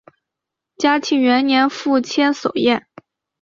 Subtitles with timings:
[0.77, 2.87] 嘉庆元年赴千叟宴。